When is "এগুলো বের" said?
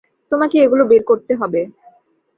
0.63-1.03